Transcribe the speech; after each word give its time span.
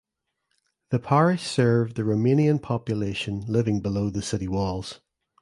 The 0.89 0.97
parish 0.97 1.43
served 1.43 1.95
the 1.95 2.01
Romanian 2.01 2.59
population 2.59 3.41
living 3.47 3.81
below 3.81 4.09
the 4.09 4.23
city 4.23 4.47
walls. 4.47 4.99